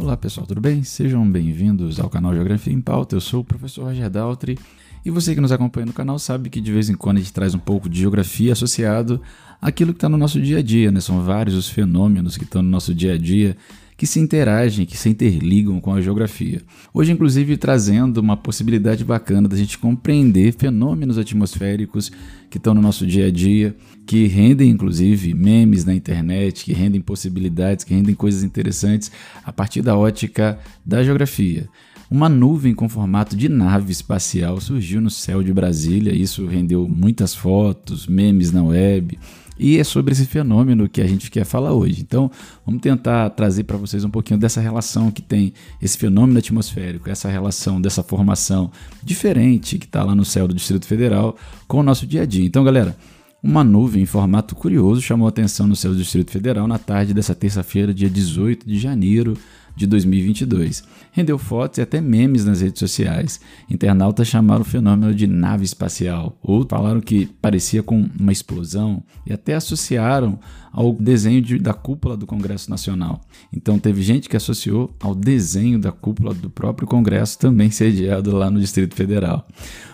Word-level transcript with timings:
Olá 0.00 0.16
pessoal, 0.16 0.46
tudo 0.46 0.60
bem? 0.60 0.84
Sejam 0.84 1.28
bem-vindos 1.28 1.98
ao 1.98 2.08
canal 2.08 2.32
Geografia 2.32 2.72
em 2.72 2.80
Pauta. 2.80 3.16
Eu 3.16 3.20
sou 3.20 3.40
o 3.40 3.44
professor 3.44 3.82
Roger 3.82 4.08
Daltri 4.08 4.56
e 5.04 5.10
você 5.10 5.34
que 5.34 5.40
nos 5.40 5.50
acompanha 5.50 5.86
no 5.86 5.92
canal 5.92 6.20
sabe 6.20 6.48
que 6.48 6.60
de 6.60 6.70
vez 6.70 6.88
em 6.88 6.94
quando 6.94 7.16
a 7.16 7.20
gente 7.20 7.32
traz 7.32 7.52
um 7.52 7.58
pouco 7.58 7.88
de 7.88 7.98
geografia 7.98 8.52
associado 8.52 9.20
àquilo 9.60 9.92
que 9.92 9.96
está 9.96 10.08
no 10.08 10.16
nosso 10.16 10.40
dia 10.40 10.58
a 10.58 10.62
dia, 10.62 10.92
né? 10.92 11.00
São 11.00 11.24
vários 11.24 11.56
os 11.56 11.68
fenômenos 11.68 12.36
que 12.36 12.44
estão 12.44 12.62
no 12.62 12.70
nosso 12.70 12.94
dia 12.94 13.14
a 13.14 13.18
dia 13.18 13.56
que 13.98 14.06
se 14.06 14.20
interagem, 14.20 14.86
que 14.86 14.96
se 14.96 15.08
interligam 15.08 15.80
com 15.80 15.92
a 15.92 16.00
geografia. 16.00 16.62
Hoje, 16.94 17.10
inclusive, 17.10 17.56
trazendo 17.56 18.18
uma 18.18 18.36
possibilidade 18.36 19.04
bacana 19.04 19.48
da 19.48 19.56
gente 19.56 19.76
compreender 19.76 20.54
fenômenos 20.56 21.18
atmosféricos 21.18 22.12
que 22.48 22.58
estão 22.58 22.74
no 22.74 22.80
nosso 22.80 23.04
dia 23.04 23.26
a 23.26 23.30
dia, 23.30 23.76
que 24.06 24.28
rendem, 24.28 24.70
inclusive, 24.70 25.34
memes 25.34 25.84
na 25.84 25.92
internet, 25.92 26.64
que 26.64 26.72
rendem 26.72 27.00
possibilidades, 27.00 27.84
que 27.84 27.92
rendem 27.92 28.14
coisas 28.14 28.44
interessantes 28.44 29.10
a 29.44 29.52
partir 29.52 29.82
da 29.82 29.98
ótica 29.98 30.56
da 30.86 31.02
geografia. 31.02 31.68
Uma 32.10 32.28
nuvem 32.28 32.74
com 32.74 32.88
formato 32.88 33.36
de 33.36 33.50
nave 33.50 33.92
espacial 33.92 34.58
surgiu 34.62 34.98
no 34.98 35.10
céu 35.10 35.42
de 35.42 35.52
Brasília, 35.52 36.14
isso 36.14 36.46
rendeu 36.46 36.88
muitas 36.88 37.34
fotos, 37.34 38.06
memes 38.06 38.50
na 38.50 38.62
web. 38.62 39.18
E 39.58 39.76
é 39.76 39.84
sobre 39.84 40.12
esse 40.12 40.24
fenômeno 40.24 40.88
que 40.88 41.02
a 41.02 41.06
gente 41.06 41.30
quer 41.30 41.44
falar 41.44 41.72
hoje. 41.72 42.00
Então, 42.00 42.30
vamos 42.64 42.80
tentar 42.80 43.28
trazer 43.30 43.64
para 43.64 43.76
vocês 43.76 44.04
um 44.04 44.10
pouquinho 44.10 44.38
dessa 44.38 44.60
relação 44.60 45.10
que 45.10 45.20
tem 45.20 45.52
esse 45.82 45.98
fenômeno 45.98 46.38
atmosférico, 46.38 47.10
essa 47.10 47.28
relação 47.28 47.78
dessa 47.78 48.02
formação 48.02 48.70
diferente 49.02 49.76
que 49.76 49.84
está 49.84 50.02
lá 50.02 50.14
no 50.14 50.24
céu 50.24 50.48
do 50.48 50.54
Distrito 50.54 50.86
Federal 50.86 51.36
com 51.66 51.80
o 51.80 51.82
nosso 51.82 52.06
dia 52.06 52.22
a 52.22 52.26
dia. 52.26 52.46
Então, 52.46 52.64
galera, 52.64 52.96
uma 53.42 53.62
nuvem 53.62 54.02
em 54.02 54.06
formato 54.06 54.54
curioso 54.54 55.02
chamou 55.02 55.28
atenção 55.28 55.66
no 55.66 55.76
céu 55.76 55.90
do 55.90 55.98
Distrito 55.98 56.30
Federal 56.30 56.66
na 56.66 56.78
tarde 56.78 57.12
dessa 57.12 57.34
terça-feira, 57.34 57.92
dia 57.92 58.08
18 58.08 58.66
de 58.66 58.78
janeiro 58.78 59.36
de 59.78 59.86
2022. 59.86 60.82
Rendeu 61.12 61.38
fotos 61.38 61.78
e 61.78 61.82
até 61.82 62.00
memes 62.00 62.44
nas 62.44 62.60
redes 62.60 62.80
sociais. 62.80 63.40
Internautas 63.70 64.26
chamaram 64.26 64.62
o 64.62 64.64
fenômeno 64.64 65.14
de 65.14 65.26
nave 65.26 65.64
espacial. 65.64 66.36
Outros 66.42 66.76
falaram 66.76 67.00
que 67.00 67.26
parecia 67.40 67.82
com 67.82 68.08
uma 68.18 68.32
explosão 68.32 69.02
e 69.24 69.32
até 69.32 69.54
associaram 69.54 70.38
ao 70.72 70.92
desenho 70.92 71.40
de, 71.40 71.58
da 71.58 71.72
cúpula 71.72 72.16
do 72.16 72.26
Congresso 72.26 72.68
Nacional. 72.68 73.20
Então 73.52 73.78
teve 73.78 74.02
gente 74.02 74.28
que 74.28 74.36
associou 74.36 74.92
ao 75.00 75.14
desenho 75.14 75.78
da 75.78 75.92
cúpula 75.92 76.34
do 76.34 76.50
próprio 76.50 76.86
Congresso, 76.86 77.38
também 77.38 77.70
sediado 77.70 78.34
lá 78.36 78.50
no 78.50 78.60
Distrito 78.60 78.96
Federal. 78.96 79.46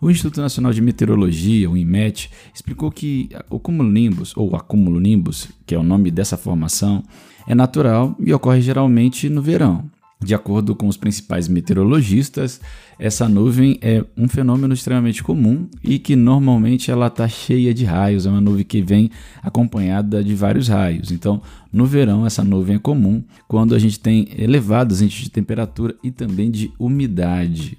O 0.00 0.10
Instituto 0.10 0.40
Nacional 0.40 0.72
de 0.72 0.82
Meteorologia, 0.82 1.70
o 1.70 1.76
INMET, 1.76 2.30
explicou 2.54 2.90
que 2.90 3.30
o 3.48 3.58
cumulonimbus, 3.58 4.36
ou 4.36 4.54
acúmulo 4.56 5.00
nimbus, 5.00 5.48
que 5.66 5.74
é 5.74 5.78
o 5.78 5.82
nome 5.82 6.10
dessa 6.10 6.36
formação, 6.36 7.02
é 7.46 7.54
natural 7.54 8.16
e 8.18 8.32
ocorre 8.32 8.60
geralmente 8.60 9.28
no 9.28 9.42
verão. 9.42 9.84
De 10.18 10.34
acordo 10.34 10.74
com 10.74 10.88
os 10.88 10.96
principais 10.96 11.46
meteorologistas, 11.46 12.58
essa 12.98 13.28
nuvem 13.28 13.78
é 13.82 14.02
um 14.16 14.26
fenômeno 14.26 14.72
extremamente 14.72 15.22
comum 15.22 15.68
e 15.84 15.98
que 15.98 16.16
normalmente 16.16 16.90
ela 16.90 17.08
está 17.08 17.28
cheia 17.28 17.74
de 17.74 17.84
raios, 17.84 18.24
é 18.24 18.30
uma 18.30 18.40
nuvem 18.40 18.64
que 18.64 18.80
vem 18.80 19.10
acompanhada 19.42 20.24
de 20.24 20.34
vários 20.34 20.68
raios. 20.68 21.12
Então, 21.12 21.42
no 21.70 21.84
verão, 21.84 22.24
essa 22.24 22.42
nuvem 22.42 22.76
é 22.76 22.78
comum 22.78 23.22
quando 23.46 23.74
a 23.74 23.78
gente 23.78 24.00
tem 24.00 24.28
elevados 24.38 25.02
índices 25.02 25.24
de 25.24 25.30
temperatura 25.30 25.94
e 26.02 26.10
também 26.10 26.50
de 26.50 26.72
umidade. 26.78 27.76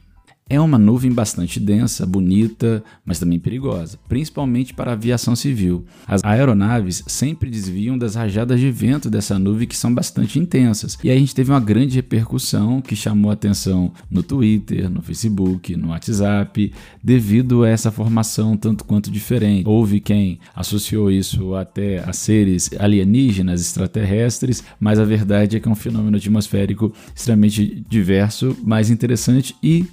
É 0.49 0.59
uma 0.59 0.77
nuvem 0.77 1.11
bastante 1.11 1.59
densa, 1.59 2.05
bonita, 2.05 2.83
mas 3.05 3.19
também 3.19 3.37
perigosa, 3.39 3.99
principalmente 4.07 4.73
para 4.73 4.91
a 4.91 4.93
aviação 4.93 5.35
civil. 5.35 5.85
As 6.07 6.23
aeronaves 6.23 7.03
sempre 7.05 7.49
desviam 7.49 7.97
das 7.97 8.15
rajadas 8.15 8.59
de 8.59 8.71
vento 8.71 9.09
dessa 9.09 9.37
nuvem 9.37 9.67
que 9.67 9.75
são 9.75 9.93
bastante 9.93 10.39
intensas. 10.39 10.97
E 11.03 11.09
aí 11.09 11.17
a 11.17 11.19
gente 11.19 11.35
teve 11.35 11.51
uma 11.51 11.59
grande 11.59 11.95
repercussão 11.95 12.81
que 12.81 12.95
chamou 12.95 13.29
atenção 13.29 13.91
no 14.09 14.23
Twitter, 14.23 14.89
no 14.89 15.01
Facebook, 15.01 15.75
no 15.75 15.89
WhatsApp, 15.89 16.71
devido 17.03 17.63
a 17.63 17.69
essa 17.69 17.91
formação 17.91 18.55
tanto 18.55 18.85
quanto 18.85 19.11
diferente. 19.11 19.67
Houve 19.67 19.99
quem 19.99 20.39
associou 20.55 21.11
isso 21.11 21.55
até 21.55 21.99
a 21.99 22.13
seres 22.13 22.69
alienígenas, 22.79 23.61
extraterrestres, 23.61 24.63
mas 24.79 24.99
a 24.99 25.03
verdade 25.03 25.57
é 25.57 25.59
que 25.59 25.67
é 25.67 25.71
um 25.71 25.75
fenômeno 25.75 26.15
atmosférico 26.15 26.93
extremamente 27.13 27.83
diverso, 27.89 28.55
mais 28.63 28.89
interessante 28.89 29.55
e 29.61 29.85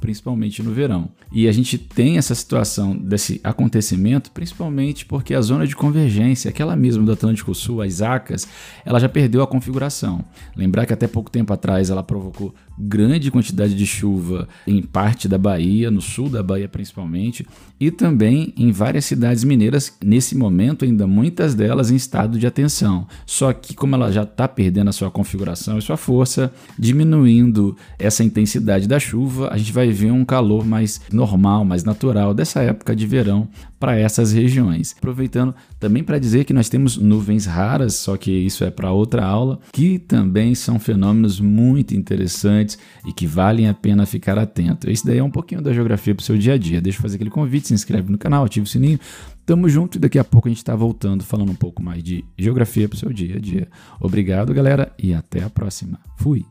principalmente 0.00 0.62
no 0.62 0.72
verão. 0.72 1.10
E 1.32 1.48
a 1.48 1.52
gente 1.52 1.78
tem 1.78 2.18
essa 2.18 2.34
situação 2.34 2.96
desse 2.96 3.40
acontecimento, 3.42 4.30
principalmente 4.30 5.04
porque 5.04 5.34
a 5.34 5.40
zona 5.40 5.66
de 5.66 5.76
convergência, 5.76 6.48
aquela 6.48 6.76
mesma 6.76 7.04
do 7.04 7.12
Atlântico 7.12 7.54
Sul, 7.54 7.82
as 7.82 8.02
ACAS, 8.02 8.46
ela 8.84 8.98
já 8.98 9.08
perdeu 9.08 9.42
a 9.42 9.46
configuração. 9.46 10.24
Lembrar 10.56 10.86
que 10.86 10.92
até 10.92 11.06
pouco 11.06 11.30
tempo 11.30 11.52
atrás 11.52 11.90
ela 11.90 12.02
provocou 12.02 12.54
grande 12.78 13.30
quantidade 13.30 13.74
de 13.74 13.86
chuva 13.86 14.48
em 14.66 14.82
parte 14.82 15.26
da 15.28 15.38
Bahia, 15.38 15.90
no 15.90 16.00
sul 16.00 16.28
da 16.28 16.42
Bahia 16.42 16.68
principalmente, 16.68 17.46
e 17.80 17.90
também 17.90 18.52
em 18.56 18.70
várias 18.70 19.04
cidades 19.04 19.44
mineiras, 19.44 19.96
nesse 20.04 20.36
momento 20.36 20.84
ainda 20.84 21.06
muitas 21.06 21.54
delas 21.54 21.90
em 21.90 21.96
estado 21.96 22.38
de 22.38 22.46
atenção. 22.46 23.06
Só 23.24 23.52
que 23.52 23.74
como 23.74 23.94
ela 23.94 24.12
já 24.12 24.24
está 24.24 24.46
perdendo 24.46 24.88
a 24.88 24.92
sua 24.92 25.10
configuração 25.10 25.78
e 25.78 25.82
sua 25.82 25.96
força, 25.96 26.52
diminuindo 26.78 27.76
essa 27.98 28.22
intensidade 28.22 28.86
da 28.86 28.98
chuva, 28.98 29.48
a 29.50 29.56
gente 29.56 29.72
vai 29.76 29.90
ver 29.90 30.10
um 30.10 30.24
calor 30.24 30.64
mais 30.64 31.02
normal, 31.12 31.62
mais 31.62 31.84
natural 31.84 32.32
dessa 32.32 32.62
época 32.62 32.96
de 32.96 33.06
verão 33.06 33.46
para 33.78 33.94
essas 33.94 34.32
regiões. 34.32 34.94
Aproveitando 34.96 35.54
também 35.78 36.02
para 36.02 36.18
dizer 36.18 36.44
que 36.44 36.54
nós 36.54 36.70
temos 36.70 36.96
nuvens 36.96 37.44
raras, 37.44 37.94
só 37.94 38.16
que 38.16 38.30
isso 38.30 38.64
é 38.64 38.70
para 38.70 38.90
outra 38.90 39.22
aula, 39.22 39.60
que 39.72 39.98
também 39.98 40.54
são 40.54 40.78
fenômenos 40.78 41.38
muito 41.40 41.94
interessantes 41.94 42.78
e 43.06 43.12
que 43.12 43.26
valem 43.26 43.68
a 43.68 43.74
pena 43.74 44.06
ficar 44.06 44.38
atento. 44.38 44.88
Esse 44.88 45.04
daí 45.04 45.18
é 45.18 45.22
um 45.22 45.30
pouquinho 45.30 45.60
da 45.60 45.74
geografia 45.74 46.14
para 46.14 46.22
o 46.22 46.24
seu 46.24 46.38
dia 46.38 46.54
a 46.54 46.58
dia. 46.58 46.80
Deixa 46.80 46.98
eu 46.98 47.02
fazer 47.02 47.16
aquele 47.16 47.30
convite, 47.30 47.68
se 47.68 47.74
inscreve 47.74 48.10
no 48.10 48.16
canal, 48.16 48.46
ativa 48.46 48.64
o 48.64 48.68
sininho. 48.68 48.98
Tamo 49.44 49.68
junto 49.68 49.96
e 49.96 50.00
daqui 50.00 50.18
a 50.18 50.24
pouco 50.24 50.48
a 50.48 50.50
gente 50.50 50.58
está 50.58 50.74
voltando 50.74 51.22
falando 51.22 51.52
um 51.52 51.54
pouco 51.54 51.82
mais 51.82 52.02
de 52.02 52.24
geografia 52.38 52.88
para 52.88 52.96
o 52.96 52.98
seu 52.98 53.12
dia 53.12 53.36
a 53.36 53.38
dia. 53.38 53.68
Obrigado, 54.00 54.54
galera, 54.54 54.90
e 54.98 55.12
até 55.12 55.44
a 55.44 55.50
próxima. 55.50 56.00
Fui! 56.16 56.46